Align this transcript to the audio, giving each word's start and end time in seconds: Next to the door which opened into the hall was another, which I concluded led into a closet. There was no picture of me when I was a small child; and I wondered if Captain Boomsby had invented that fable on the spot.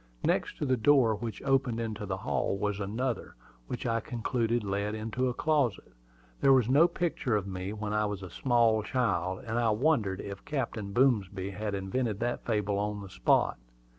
Next 0.23 0.57
to 0.57 0.65
the 0.65 0.77
door 0.77 1.13
which 1.13 1.43
opened 1.43 1.79
into 1.79 2.07
the 2.07 2.17
hall 2.17 2.57
was 2.57 2.79
another, 2.79 3.35
which 3.67 3.85
I 3.85 3.99
concluded 3.99 4.63
led 4.63 4.95
into 4.95 5.29
a 5.29 5.33
closet. 5.35 5.93
There 6.39 6.51
was 6.53 6.67
no 6.67 6.87
picture 6.87 7.35
of 7.35 7.45
me 7.45 7.71
when 7.71 7.93
I 7.93 8.07
was 8.07 8.23
a 8.23 8.31
small 8.31 8.81
child; 8.81 9.43
and 9.45 9.59
I 9.59 9.69
wondered 9.69 10.19
if 10.19 10.43
Captain 10.43 10.91
Boomsby 10.91 11.51
had 11.51 11.75
invented 11.75 12.19
that 12.21 12.43
fable 12.43 12.79
on 12.79 13.01
the 13.01 13.09
spot. 13.11 13.59